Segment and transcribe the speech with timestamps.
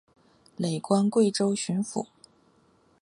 [0.57, 2.07] 累官贵州巡抚。